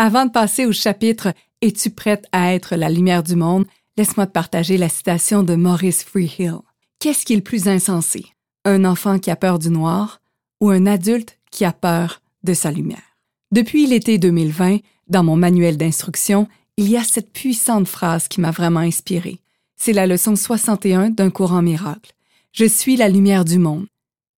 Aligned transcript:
Avant 0.00 0.26
de 0.26 0.30
passer 0.30 0.64
au 0.64 0.70
chapitre 0.70 1.34
Es-tu 1.60 1.90
prête 1.90 2.26
à 2.30 2.54
être 2.54 2.76
la 2.76 2.88
lumière 2.88 3.24
du 3.24 3.34
monde? 3.34 3.66
Laisse-moi 3.96 4.28
te 4.28 4.30
partager 4.30 4.78
la 4.78 4.88
citation 4.88 5.42
de 5.42 5.56
Maurice 5.56 6.04
Freehill. 6.04 6.60
Qu'est-ce 7.00 7.26
qui 7.26 7.32
est 7.32 7.36
le 7.38 7.42
plus 7.42 7.66
insensé? 7.66 8.24
Un 8.64 8.84
enfant 8.84 9.18
qui 9.18 9.28
a 9.32 9.34
peur 9.34 9.58
du 9.58 9.70
noir 9.70 10.20
ou 10.60 10.70
un 10.70 10.86
adulte 10.86 11.36
qui 11.50 11.64
a 11.64 11.72
peur 11.72 12.22
de 12.44 12.54
sa 12.54 12.70
lumière? 12.70 13.16
Depuis 13.50 13.88
l'été 13.88 14.18
2020, 14.18 14.78
dans 15.08 15.24
mon 15.24 15.34
manuel 15.34 15.76
d'instruction, 15.76 16.46
il 16.76 16.88
y 16.88 16.96
a 16.96 17.02
cette 17.02 17.32
puissante 17.32 17.88
phrase 17.88 18.28
qui 18.28 18.40
m'a 18.40 18.52
vraiment 18.52 18.78
inspirée. 18.78 19.40
C'est 19.74 19.92
la 19.92 20.06
leçon 20.06 20.36
61 20.36 21.10
d'un 21.10 21.30
courant 21.30 21.60
miracle. 21.60 22.12
Je 22.52 22.66
suis 22.66 22.94
la 22.94 23.08
lumière 23.08 23.44
du 23.44 23.58
monde. 23.58 23.88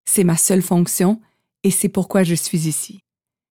C'est 0.06 0.24
ma 0.24 0.38
seule 0.38 0.62
fonction 0.62 1.20
et 1.64 1.70
c'est 1.70 1.90
pourquoi 1.90 2.22
je 2.22 2.34
suis 2.34 2.66
ici. 2.66 3.02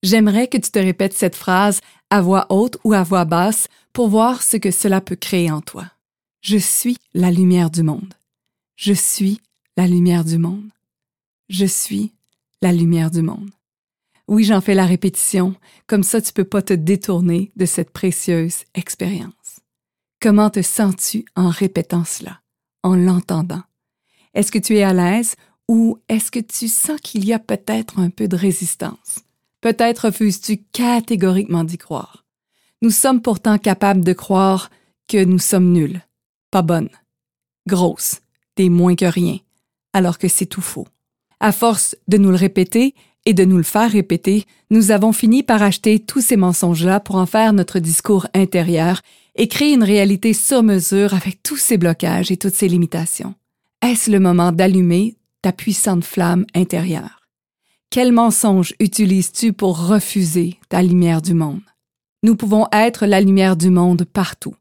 J'aimerais 0.02 0.48
que 0.48 0.58
tu 0.58 0.72
te 0.72 0.80
répètes 0.80 1.14
cette 1.14 1.36
phrase 1.36 1.82
à 2.10 2.22
voix 2.22 2.48
haute 2.50 2.78
ou 2.84 2.94
à 2.94 3.04
voix 3.04 3.26
basse 3.26 3.68
pour 3.92 4.08
voir 4.08 4.42
ce 4.42 4.58
que 4.58 4.72
cela 4.72 5.02
peut 5.02 5.18
créer 5.18 5.52
en 5.52 5.62
toi. 5.62 5.86
Je 6.42 6.58
suis 6.58 6.98
la 7.14 7.32
lumière 7.32 7.70
du 7.70 7.84
monde. 7.84 8.14
Je 8.78 8.94
suis 8.94 9.42
la 9.76 9.88
lumière 9.88 10.24
du 10.24 10.38
monde. 10.38 10.70
Je 11.50 11.66
suis 11.66 12.14
la 12.62 12.72
lumière 12.72 13.12
du 13.12 13.22
monde. 13.22 13.50
Oui, 14.28 14.44
j'en 14.44 14.62
fais 14.62 14.76
la 14.76 14.86
répétition, 14.86 15.56
comme 15.88 16.04
ça 16.04 16.22
tu 16.22 16.32
peux 16.32 16.44
pas 16.44 16.62
te 16.62 16.74
détourner 16.74 17.52
de 17.56 17.66
cette 17.66 17.90
précieuse 17.90 18.64
expérience. 18.76 19.60
Comment 20.22 20.50
te 20.50 20.62
sens-tu 20.62 21.26
en 21.36 21.50
répétant 21.50 22.06
cela, 22.06 22.40
en 22.84 22.96
l'entendant? 22.96 23.64
Est-ce 24.34 24.52
que 24.52 24.60
tu 24.60 24.78
es 24.78 24.84
à 24.84 24.94
l'aise 24.94 25.36
ou 25.68 25.98
est-ce 26.08 26.32
que 26.32 26.40
tu 26.40 26.68
sens 26.68 27.02
qu'il 27.02 27.26
y 27.26 27.34
a 27.34 27.40
peut-être 27.40 28.00
un 28.00 28.10
peu 28.10 28.28
de 28.28 28.36
résistance? 28.36 29.24
Peut-être 29.62 30.06
refuses-tu 30.06 30.64
catégoriquement 30.72 31.64
d'y 31.64 31.78
croire. 31.78 32.26
Nous 32.82 32.92
sommes 32.92 33.22
pourtant 33.22 33.58
capables 33.58 34.04
de 34.04 34.14
croire 34.14 34.70
que 35.08 35.24
nous 35.24 35.40
sommes 35.40 35.72
nuls, 35.72 36.02
pas 36.50 36.62
bonnes, 36.62 36.90
grosses, 37.68 38.22
des 38.56 38.70
moins 38.70 38.96
que 38.96 39.06
rien, 39.06 39.38
alors 39.94 40.18
que 40.18 40.28
c'est 40.28 40.46
tout 40.46 40.62
faux. 40.62 40.88
À 41.40 41.52
force 41.52 41.96
de 42.08 42.18
nous 42.18 42.30
le 42.30 42.36
répéter 42.36 42.96
et 43.26 43.34
de 43.34 43.44
nous 43.44 43.58
le 43.58 43.64
faire 43.64 43.92
répéter, 43.92 44.46
nous 44.70 44.92
avons 44.92 45.12
fini 45.12 45.44
par 45.44 45.62
acheter 45.62 46.00
tous 46.00 46.22
ces 46.22 46.38
mensonges-là 46.38 47.00
pour 47.00 47.16
en 47.18 47.26
faire 47.26 47.54
notre 47.54 47.80
discours 47.80 48.28
intérieur 48.34 49.02
et 49.36 49.48
créer 49.48 49.74
une 49.74 49.84
réalité 49.84 50.34
sur 50.34 50.64
mesure 50.64 51.14
avec 51.14 51.44
tous 51.44 51.58
ces 51.58 51.78
blocages 51.78 52.32
et 52.32 52.38
toutes 52.38 52.56
ces 52.56 52.68
limitations. 52.68 53.36
Est-ce 53.82 54.12
le 54.12 54.20
moment 54.20 54.52
d'allumer 54.52 55.16
ta 55.42 55.52
puissante 55.52 56.04
flamme 56.04 56.46
intérieure? 56.56 57.19
Quel 57.92 58.12
mensonge 58.12 58.76
utilises-tu 58.80 59.52
pour 59.52 59.88
refuser 59.88 60.60
ta 60.70 60.84
lumière 60.84 61.24
du 61.24 61.34
monde? 61.34 61.64
Nous 62.22 62.36
pouvons 62.36 62.68
être 62.72 63.08
la 63.08 63.20
lumière 63.20 63.56
du 63.56 63.72
monde 63.72 64.04
partout, 64.04 64.54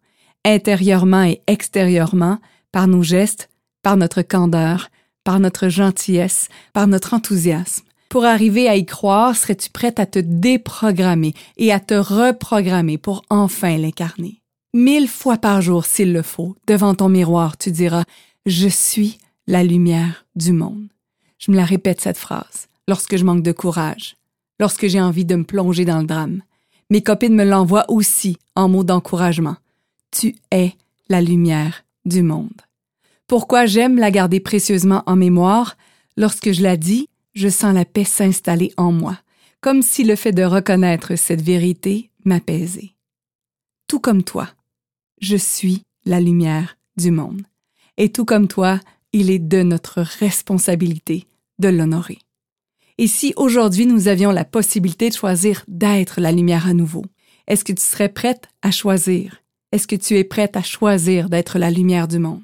intérieurement 0.47 1.25
et 1.25 1.43
extérieurement, 1.47 2.39
par 2.73 2.89
nos 2.89 3.03
gestes, 3.03 3.51
par 3.83 3.99
notre 3.99 4.23
candeur, 4.23 4.89
par 5.25 5.41
notre 5.41 5.69
gentillesse, 5.69 6.49
par 6.73 6.87
notre 6.87 7.12
enthousiasme. 7.12 7.84
Pour 8.09 8.25
arriver 8.25 8.67
à 8.67 8.77
y 8.77 8.87
croire, 8.87 9.37
serais-tu 9.37 9.69
prête 9.69 10.01
à 10.01 10.06
te 10.06 10.21
déprogrammer 10.21 11.34
et 11.59 11.71
à 11.71 11.81
te 11.81 11.93
reprogrammer 11.93 12.97
pour 12.97 13.21
enfin 13.29 13.77
l'incarner? 13.77 14.41
Mille 14.73 15.06
fois 15.06 15.37
par 15.37 15.61
jour, 15.61 15.84
s'il 15.84 16.15
le 16.15 16.23
faut, 16.23 16.56
devant 16.67 16.95
ton 16.95 17.11
miroir, 17.11 17.59
tu 17.59 17.73
diras 17.73 18.05
Je 18.47 18.69
suis 18.69 19.19
la 19.47 19.65
lumière 19.65 20.25
du 20.34 20.55
monde. 20.55 20.89
Je 21.39 21.51
me 21.51 21.56
la 21.59 21.67
répète 21.67 22.01
cette 22.01 22.17
phrase 22.17 22.69
lorsque 22.89 23.17
je 23.17 23.25
manque 23.25 23.44
de 23.44 23.53
courage, 23.53 24.17
lorsque 24.58 24.89
j'ai 24.89 25.00
envie 25.00 25.25
de 25.25 25.36
me 25.36 25.44
plonger 25.44 25.84
dans 25.84 26.00
le 26.00 26.06
drame. 26.06 26.42
Mes 26.91 27.03
copines 27.03 27.34
me 27.34 27.44
l'envoient 27.44 27.89
aussi 27.89 28.39
en 28.56 28.69
mots 28.69 28.83
d'encouragement. 28.83 29.56
Tu 30.11 30.34
es 30.50 30.72
la 31.09 31.20
lumière 31.20 31.84
du 32.06 32.22
monde. 32.22 32.62
Pourquoi 33.27 33.66
j'aime 33.66 33.98
la 33.98 34.11
garder 34.11 34.41
précieusement 34.41 35.03
en 35.06 35.14
mémoire? 35.14 35.76
Lorsque 36.16 36.50
je 36.50 36.62
la 36.62 36.76
dis, 36.78 37.09
je 37.34 37.49
sens 37.49 37.75
la 37.75 37.84
paix 37.84 38.04
s'installer 38.04 38.72
en 38.78 38.91
moi, 38.91 39.19
comme 39.60 39.82
si 39.82 40.03
le 40.03 40.16
fait 40.16 40.32
de 40.32 40.43
reconnaître 40.43 41.15
cette 41.16 41.43
vérité 41.43 42.10
m'apaisait. 42.25 42.94
Tout 43.87 44.00
comme 44.00 44.25
toi, 44.25 44.49
je 45.20 45.37
suis 45.37 45.82
la 46.06 46.20
lumière 46.20 46.78
du 46.97 47.10
monde. 47.10 47.43
Et 47.99 48.10
tout 48.10 48.25
comme 48.25 48.49
toi, 48.49 48.81
il 49.12 49.31
est 49.31 49.38
de 49.38 49.62
notre 49.62 50.00
responsabilité 50.00 51.26
de 51.59 51.69
l'honorer. 51.69 52.19
Et 52.98 53.06
si 53.06 53.32
aujourd'hui 53.36 53.86
nous 53.86 54.09
avions 54.09 54.32
la 54.32 54.44
possibilité 54.44 55.09
de 55.09 55.14
choisir 55.14 55.64
d'être 55.69 56.20
la 56.20 56.32
lumière 56.32 56.66
à 56.66 56.75
nouveau, 56.75 57.04
est-ce 57.47 57.64
que 57.64 57.72
tu 57.72 57.82
serais 57.82 58.09
prête 58.09 58.48
à 58.60 58.72
choisir? 58.72 59.42
Est-ce 59.70 59.86
que 59.86 59.97
tu 59.97 60.16
es 60.16 60.25
prête 60.25 60.56
à 60.56 60.62
choisir 60.62 61.28
d'être 61.28 61.58
la 61.58 61.70
lumière 61.70 62.08
du 62.08 62.19
monde? 62.19 62.42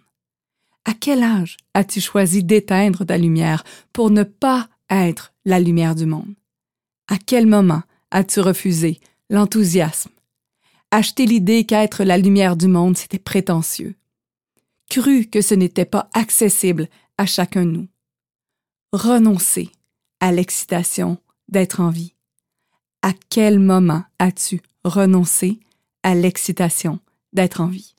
À 0.85 0.93
quel 0.93 1.23
âge 1.23 1.57
as-tu 1.75 2.01
choisi 2.01 2.45
d'éteindre 2.45 3.05
ta 3.05 3.19
lumière 3.19 3.65
pour 3.93 4.11
ne 4.11 4.23
pas 4.23 4.69
être 4.91 5.33
la 5.45 5.59
lumière 5.59 5.97
du 5.97 6.07
monde? 6.07 6.35
À 7.09 7.17
quel 7.19 7.47
moment 7.47 7.83
as-tu 8.13 8.41
refusé 8.41 9.01
l'enthousiasme? 9.31 10.11
Acheter 10.91 11.27
l'idée 11.27 11.65
qu'être 11.65 12.05
la 12.05 12.17
lumière 12.17 12.57
du 12.57 12.69
monde, 12.69 12.97
c'était 12.97 13.19
prétentieux. 13.19 13.97
Cru 14.89 15.25
que 15.27 15.41
ce 15.41 15.55
n'était 15.55 15.85
pas 15.85 16.09
accessible 16.13 16.89
à 17.19 17.27
chacun 17.27 17.65
de 17.65 17.71
nous. 17.71 17.89
Renoncer 18.93 19.71
à 20.25 20.33
l'excitation 20.33 21.19
d'être 21.49 21.81
en 21.81 21.91
vie? 21.91 22.15
À 23.03 23.13
quel 23.29 23.59
moment 23.59 24.05
as-tu 24.19 24.63
renoncé 24.83 25.61
à 26.03 26.15
l'excitation 26.15 26.99
d'être 27.35 27.61
en 27.61 27.67
vie? 27.67 27.95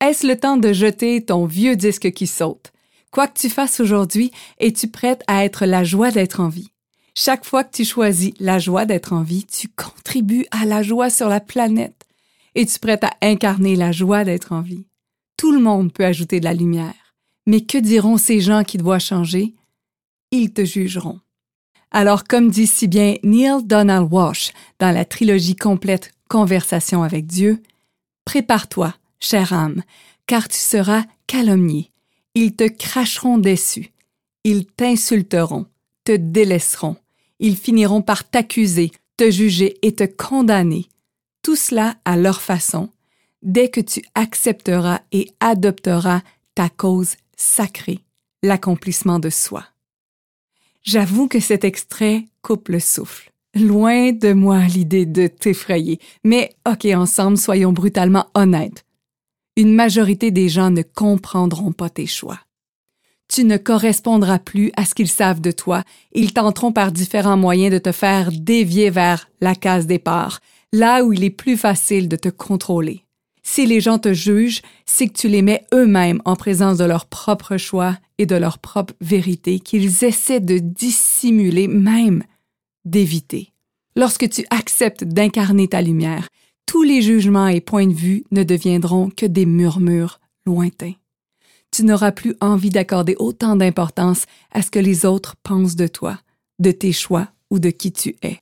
Est-ce 0.00 0.26
le 0.26 0.40
temps 0.40 0.56
de 0.56 0.72
jeter 0.72 1.22
ton 1.22 1.44
vieux 1.44 1.76
disque 1.76 2.10
qui 2.12 2.26
saute? 2.26 2.72
Quoi 3.10 3.28
que 3.28 3.38
tu 3.38 3.50
fasses 3.50 3.80
aujourd'hui, 3.80 4.30
es-tu 4.60 4.88
prête 4.88 5.22
à 5.26 5.44
être 5.44 5.66
la 5.66 5.84
joie 5.84 6.10
d'être 6.10 6.40
en 6.40 6.48
vie? 6.48 6.70
Chaque 7.14 7.44
fois 7.44 7.64
que 7.64 7.76
tu 7.76 7.84
choisis 7.84 8.32
la 8.40 8.58
joie 8.58 8.86
d'être 8.86 9.12
en 9.12 9.22
vie, 9.22 9.44
tu 9.44 9.68
contribues 9.68 10.46
à 10.50 10.64
la 10.64 10.82
joie 10.82 11.10
sur 11.10 11.28
la 11.28 11.40
planète. 11.40 12.06
Es-tu 12.54 12.78
prête 12.78 13.04
à 13.04 13.12
incarner 13.20 13.76
la 13.76 13.92
joie 13.92 14.24
d'être 14.24 14.52
en 14.52 14.62
vie? 14.62 14.86
Tout 15.36 15.52
le 15.52 15.60
monde 15.60 15.92
peut 15.92 16.06
ajouter 16.06 16.40
de 16.40 16.46
la 16.46 16.54
lumière. 16.54 17.14
Mais 17.46 17.60
que 17.60 17.76
diront 17.76 18.16
ces 18.16 18.40
gens 18.40 18.64
qui 18.64 18.78
doivent 18.78 19.00
changer? 19.00 19.52
Ils 20.30 20.52
te 20.52 20.64
jugeront. 20.64 21.20
Alors, 21.90 22.24
comme 22.24 22.50
dit 22.50 22.66
si 22.66 22.86
bien 22.86 23.16
Neil 23.24 23.64
Donald 23.64 24.08
Walsh 24.12 24.52
dans 24.78 24.92
la 24.94 25.04
trilogie 25.04 25.56
complète 25.56 26.12
Conversation 26.28 27.02
avec 27.02 27.26
Dieu, 27.26 27.60
prépare-toi, 28.24 28.94
chère 29.18 29.52
âme, 29.52 29.82
car 30.26 30.46
tu 30.46 30.58
seras 30.58 31.02
calomnié. 31.26 31.90
Ils 32.36 32.54
te 32.54 32.68
cracheront 32.68 33.38
dessus. 33.38 33.90
Ils 34.44 34.64
t'insulteront, 34.64 35.66
te 36.04 36.12
délaisseront. 36.12 36.96
Ils 37.40 37.56
finiront 37.56 38.02
par 38.02 38.28
t'accuser, 38.28 38.92
te 39.16 39.28
juger 39.28 39.76
et 39.82 39.94
te 39.94 40.04
condamner. 40.04 40.86
Tout 41.42 41.56
cela 41.56 41.96
à 42.04 42.16
leur 42.16 42.40
façon, 42.40 42.90
dès 43.42 43.68
que 43.68 43.80
tu 43.80 44.04
accepteras 44.14 45.00
et 45.10 45.32
adopteras 45.40 46.22
ta 46.54 46.68
cause 46.68 47.16
sacrée, 47.36 48.04
l'accomplissement 48.44 49.18
de 49.18 49.30
soi. 49.30 49.64
J'avoue 50.82 51.28
que 51.28 51.40
cet 51.40 51.64
extrait 51.64 52.24
coupe 52.42 52.68
le 52.68 52.80
souffle. 52.80 53.30
Loin 53.54 54.12
de 54.12 54.32
moi 54.32 54.60
l'idée 54.66 55.06
de 55.06 55.26
t'effrayer, 55.26 55.98
mais 56.24 56.50
ok, 56.68 56.86
ensemble, 56.94 57.36
soyons 57.36 57.72
brutalement 57.72 58.26
honnêtes. 58.34 58.84
Une 59.56 59.74
majorité 59.74 60.30
des 60.30 60.48
gens 60.48 60.70
ne 60.70 60.82
comprendront 60.82 61.72
pas 61.72 61.90
tes 61.90 62.06
choix. 62.06 62.38
Tu 63.28 63.44
ne 63.44 63.56
correspondras 63.56 64.38
plus 64.38 64.72
à 64.76 64.84
ce 64.84 64.94
qu'ils 64.94 65.08
savent 65.08 65.40
de 65.40 65.52
toi. 65.52 65.84
Ils 66.12 66.32
tenteront 66.32 66.72
par 66.72 66.92
différents 66.92 67.36
moyens 67.36 67.72
de 67.72 67.78
te 67.78 67.92
faire 67.92 68.30
dévier 68.32 68.90
vers 68.90 69.28
la 69.40 69.54
case 69.54 69.86
départ, 69.86 70.40
là 70.72 71.04
où 71.04 71.12
il 71.12 71.22
est 71.24 71.30
plus 71.30 71.56
facile 71.56 72.08
de 72.08 72.16
te 72.16 72.28
contrôler. 72.28 73.04
Si 73.52 73.66
les 73.66 73.80
gens 73.80 73.98
te 73.98 74.14
jugent, 74.14 74.62
c'est 74.86 75.08
que 75.08 75.18
tu 75.18 75.26
les 75.26 75.42
mets 75.42 75.66
eux-mêmes 75.74 76.22
en 76.24 76.36
présence 76.36 76.78
de 76.78 76.84
leurs 76.84 77.06
propres 77.06 77.56
choix 77.56 77.98
et 78.16 78.24
de 78.24 78.36
leur 78.36 78.60
propre 78.60 78.94
vérité 79.00 79.58
qu'ils 79.58 80.04
essaient 80.04 80.38
de 80.38 80.58
dissimuler, 80.58 81.66
même 81.66 82.22
d'éviter. 82.84 83.52
Lorsque 83.96 84.28
tu 84.28 84.46
acceptes 84.50 85.02
d'incarner 85.02 85.66
ta 85.66 85.82
lumière, 85.82 86.28
tous 86.64 86.84
les 86.84 87.02
jugements 87.02 87.48
et 87.48 87.60
points 87.60 87.88
de 87.88 87.92
vue 87.92 88.22
ne 88.30 88.44
deviendront 88.44 89.10
que 89.10 89.26
des 89.26 89.46
murmures 89.46 90.20
lointains. 90.46 90.94
Tu 91.72 91.82
n'auras 91.82 92.12
plus 92.12 92.36
envie 92.40 92.70
d'accorder 92.70 93.16
autant 93.18 93.56
d'importance 93.56 94.26
à 94.52 94.62
ce 94.62 94.70
que 94.70 94.78
les 94.78 95.04
autres 95.04 95.34
pensent 95.42 95.74
de 95.74 95.88
toi, 95.88 96.20
de 96.60 96.70
tes 96.70 96.92
choix 96.92 97.26
ou 97.50 97.58
de 97.58 97.70
qui 97.70 97.90
tu 97.90 98.14
es. 98.22 98.38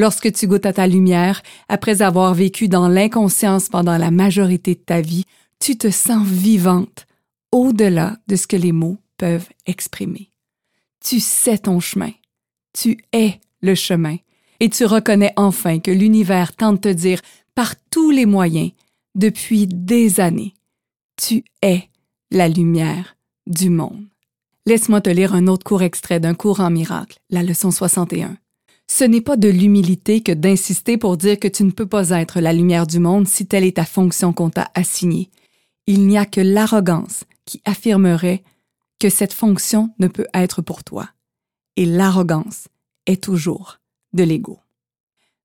Lorsque 0.00 0.32
tu 0.32 0.46
goûtes 0.46 0.64
à 0.64 0.72
ta 0.72 0.86
lumière, 0.86 1.42
après 1.68 2.00
avoir 2.00 2.32
vécu 2.32 2.68
dans 2.68 2.88
l'inconscience 2.88 3.68
pendant 3.68 3.98
la 3.98 4.10
majorité 4.10 4.74
de 4.74 4.80
ta 4.80 5.02
vie, 5.02 5.26
tu 5.58 5.76
te 5.76 5.90
sens 5.90 6.26
vivante, 6.26 7.06
au-delà 7.52 8.16
de 8.26 8.34
ce 8.34 8.46
que 8.46 8.56
les 8.56 8.72
mots 8.72 8.96
peuvent 9.18 9.50
exprimer. 9.66 10.30
Tu 11.04 11.20
sais 11.20 11.58
ton 11.58 11.80
chemin. 11.80 12.12
Tu 12.72 12.96
es 13.12 13.40
le 13.60 13.74
chemin. 13.74 14.16
et 14.60 14.70
tu 14.70 14.86
reconnais 14.86 15.34
enfin 15.36 15.80
que 15.80 15.90
l'univers 15.90 16.56
tente 16.56 16.82
de 16.82 16.92
te 16.92 16.96
dire 16.96 17.20
par 17.54 17.74
tous 17.90 18.10
les 18.10 18.24
moyens, 18.24 18.70
depuis 19.14 19.66
des 19.66 20.18
années, 20.18 20.54
tu 21.16 21.44
es 21.60 21.90
la 22.30 22.48
lumière 22.48 23.18
du 23.46 23.68
monde. 23.68 24.06
Laisse-moi 24.64 25.02
te 25.02 25.10
lire 25.10 25.34
un 25.34 25.46
autre 25.46 25.64
court 25.64 25.82
extrait 25.82 26.20
d'un 26.20 26.34
cours 26.34 26.60
en 26.60 26.70
miracle, 26.70 27.18
la 27.28 27.42
leçon 27.42 27.70
61. 27.70 28.38
Ce 28.92 29.04
n'est 29.04 29.20
pas 29.20 29.36
de 29.36 29.48
l'humilité 29.48 30.20
que 30.20 30.32
d'insister 30.32 30.98
pour 30.98 31.16
dire 31.16 31.38
que 31.38 31.46
tu 31.46 31.62
ne 31.62 31.70
peux 31.70 31.86
pas 31.86 32.10
être 32.10 32.40
la 32.40 32.52
lumière 32.52 32.88
du 32.88 32.98
monde 32.98 33.28
si 33.28 33.46
telle 33.46 33.62
est 33.62 33.76
ta 33.76 33.84
fonction 33.84 34.32
qu'on 34.32 34.50
t'a 34.50 34.68
assignée. 34.74 35.30
Il 35.86 36.08
n'y 36.08 36.18
a 36.18 36.26
que 36.26 36.40
l'arrogance 36.40 37.22
qui 37.44 37.62
affirmerait 37.64 38.42
que 38.98 39.08
cette 39.08 39.32
fonction 39.32 39.90
ne 40.00 40.08
peut 40.08 40.26
être 40.34 40.60
pour 40.60 40.82
toi. 40.82 41.08
Et 41.76 41.86
l'arrogance 41.86 42.66
est 43.06 43.22
toujours 43.22 43.78
de 44.12 44.24
l'ego. 44.24 44.58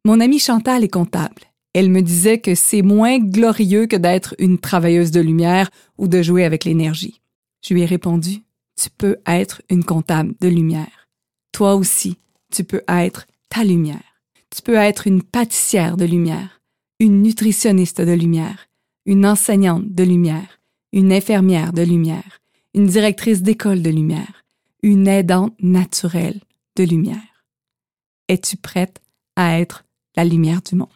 Mon 0.06 0.22
amie 0.22 0.40
Chantal 0.40 0.84
est 0.84 0.90
comptable. 0.90 1.44
Elle 1.76 1.92
me 1.92 2.02
disait 2.02 2.40
que 2.40 2.56
c'est 2.56 2.82
moins 2.82 3.20
glorieux 3.20 3.86
que 3.86 3.96
d'être 3.96 4.34
une 4.40 4.58
travailleuse 4.58 5.12
de 5.12 5.22
lumière 5.22 5.70
ou 6.00 6.08
de 6.08 6.24
jouer 6.24 6.46
avec 6.46 6.66
l'énergie. 6.66 7.22
Je 7.62 7.76
lui 7.76 7.84
ai 7.84 7.86
répondu, 7.86 8.40
tu 8.76 8.90
peux 8.90 9.18
être 9.28 9.62
une 9.70 9.84
comptable 9.84 10.34
de 10.42 10.48
lumière. 10.48 11.08
Toi 11.52 11.76
aussi, 11.76 12.18
tu 12.52 12.64
peux 12.64 12.82
être 12.88 13.28
ta 13.50 13.64
lumière. 13.64 14.22
Tu 14.50 14.62
peux 14.62 14.76
être 14.76 15.08
une 15.08 15.24
pâtissière 15.24 15.98
de 15.98 16.06
lumière, 16.06 16.62
une 17.00 17.22
nutritionniste 17.22 18.02
de 18.02 18.14
lumière, 18.14 18.68
une 19.06 19.26
enseignante 19.26 19.94
de 19.94 20.04
lumière, 20.04 20.60
une 20.94 21.12
infirmière 21.12 21.74
de 21.74 21.82
lumière, 21.82 22.42
une 22.74 22.88
directrice 22.88 23.42
d'école 23.42 23.82
de 23.82 23.90
lumière, 23.90 24.44
une 24.82 25.08
aidante 25.08 25.56
naturelle 25.62 26.42
de 26.76 26.84
lumière. 26.84 27.46
Es-tu 28.28 28.58
prête 28.58 29.02
à 29.36 29.60
être 29.60 29.86
la 30.16 30.24
lumière 30.24 30.62
du 30.62 30.76
monde? 30.76 30.90